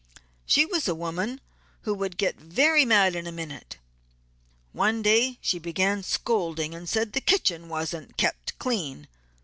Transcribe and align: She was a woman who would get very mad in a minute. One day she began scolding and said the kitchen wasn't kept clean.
She 0.47 0.65
was 0.65 0.87
a 0.87 0.95
woman 0.95 1.39
who 1.83 1.93
would 1.93 2.17
get 2.17 2.39
very 2.41 2.85
mad 2.85 3.15
in 3.15 3.27
a 3.27 3.31
minute. 3.31 3.77
One 4.73 5.03
day 5.03 5.37
she 5.41 5.59
began 5.59 6.01
scolding 6.01 6.73
and 6.73 6.89
said 6.89 7.13
the 7.13 7.21
kitchen 7.21 7.69
wasn't 7.69 8.17
kept 8.17 8.57
clean. 8.57 9.07